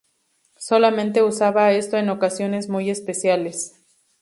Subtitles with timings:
[0.57, 3.75] Solamente usaba esto en ocasiones muy especiales.